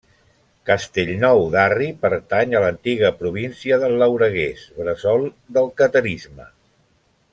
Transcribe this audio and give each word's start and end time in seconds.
Castellnou 0.67 1.41
d'Arri 1.55 1.89
pertany 2.05 2.57
a 2.57 2.61
l'antiga 2.63 3.11
província 3.19 3.79
del 3.85 3.95
Lauraguès, 4.05 4.65
bressol 4.79 5.29
del 5.59 5.71
catarisme. 5.83 6.49